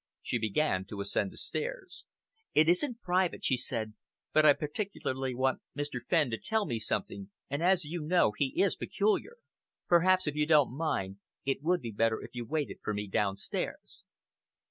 [0.23, 2.05] She began to ascend the stairs.
[2.55, 3.93] "It isn't private," she said,
[4.33, 5.99] "but I particularly want Mr.
[6.09, 9.35] Fenn to tell me something, and as you know, he is peculiar.
[9.87, 14.03] Perhaps, if you don't mind, it would be better if you waited for me downstairs."